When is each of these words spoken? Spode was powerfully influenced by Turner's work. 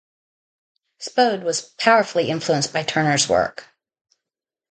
Spode 0.97 1.43
was 1.43 1.61
powerfully 1.61 2.31
influenced 2.31 2.73
by 2.73 2.81
Turner's 2.81 3.29
work. 3.29 3.67